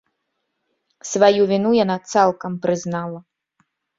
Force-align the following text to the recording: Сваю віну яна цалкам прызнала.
Сваю 1.09 1.43
віну 1.51 1.73
яна 1.83 1.97
цалкам 2.13 2.57
прызнала. 2.63 3.19